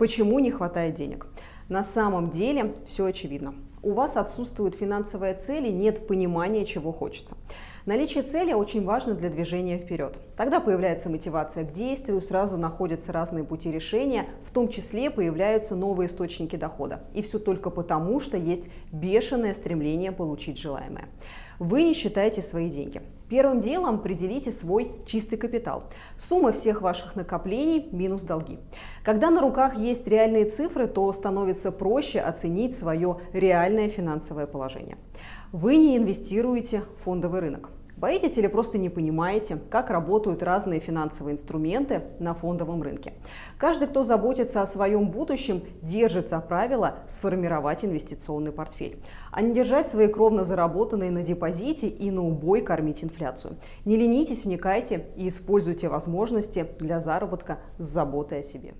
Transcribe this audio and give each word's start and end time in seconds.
Почему 0.00 0.38
не 0.38 0.50
хватает 0.50 0.94
денег? 0.94 1.26
На 1.68 1.84
самом 1.84 2.30
деле 2.30 2.72
все 2.86 3.04
очевидно. 3.04 3.52
У 3.82 3.92
вас 3.92 4.16
отсутствует 4.16 4.74
финансовая 4.74 5.34
цель 5.34 5.66
и 5.66 5.72
нет 5.72 6.06
понимания, 6.06 6.64
чего 6.64 6.90
хочется. 6.90 7.36
Наличие 7.84 8.22
цели 8.22 8.54
очень 8.54 8.82
важно 8.82 9.12
для 9.12 9.28
движения 9.28 9.76
вперед. 9.76 10.16
Тогда 10.38 10.60
появляется 10.60 11.10
мотивация 11.10 11.66
к 11.66 11.72
действию, 11.72 12.22
сразу 12.22 12.56
находятся 12.56 13.12
разные 13.12 13.44
пути 13.44 13.70
решения, 13.70 14.24
в 14.42 14.50
том 14.52 14.68
числе 14.68 15.10
появляются 15.10 15.76
новые 15.76 16.06
источники 16.06 16.56
дохода. 16.56 17.04
И 17.12 17.20
все 17.20 17.38
только 17.38 17.68
потому, 17.68 18.20
что 18.20 18.38
есть 18.38 18.70
бешеное 18.92 19.52
стремление 19.52 20.12
получить 20.12 20.56
желаемое. 20.56 21.10
Вы 21.58 21.82
не 21.82 21.92
считаете 21.92 22.40
свои 22.40 22.70
деньги. 22.70 23.02
Первым 23.30 23.60
делом 23.60 23.94
определите 23.94 24.50
свой 24.50 24.90
чистый 25.06 25.36
капитал. 25.36 25.84
Сумма 26.18 26.50
всех 26.50 26.82
ваших 26.82 27.14
накоплений 27.14 27.88
минус 27.92 28.22
долги. 28.22 28.58
Когда 29.04 29.30
на 29.30 29.40
руках 29.40 29.76
есть 29.76 30.08
реальные 30.08 30.46
цифры, 30.46 30.88
то 30.88 31.12
становится 31.12 31.70
проще 31.70 32.20
оценить 32.20 32.76
свое 32.76 33.20
реальное 33.32 33.88
финансовое 33.88 34.46
положение. 34.46 34.98
Вы 35.52 35.76
не 35.76 35.96
инвестируете 35.96 36.82
в 36.96 37.04
фондовый 37.04 37.40
рынок. 37.40 37.70
Боитесь 38.00 38.38
или 38.38 38.46
просто 38.46 38.78
не 38.78 38.88
понимаете, 38.88 39.58
как 39.68 39.90
работают 39.90 40.42
разные 40.42 40.80
финансовые 40.80 41.34
инструменты 41.34 42.04
на 42.18 42.32
фондовом 42.32 42.82
рынке. 42.82 43.12
Каждый, 43.58 43.88
кто 43.88 44.04
заботится 44.04 44.62
о 44.62 44.66
своем 44.66 45.10
будущем, 45.10 45.62
держится 45.82 46.40
правила 46.40 47.00
сформировать 47.08 47.84
инвестиционный 47.84 48.52
портфель, 48.52 49.02
а 49.30 49.42
не 49.42 49.52
держать 49.52 49.86
свои 49.86 50.08
кровно 50.08 50.44
заработанные 50.44 51.10
на 51.10 51.22
депозите 51.22 51.88
и 51.88 52.10
на 52.10 52.26
убой 52.26 52.62
кормить 52.62 53.04
инфляцию. 53.04 53.56
Не 53.84 53.98
ленитесь, 53.98 54.46
вникайте 54.46 55.04
и 55.16 55.28
используйте 55.28 55.90
возможности 55.90 56.66
для 56.78 57.00
заработка 57.00 57.58
с 57.76 57.84
заботой 57.84 58.38
о 58.38 58.42
себе. 58.42 58.72